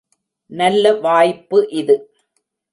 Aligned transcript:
நல்ல 0.51 0.93
வாய்ப்பு 0.99 1.59
இது. 1.71 1.95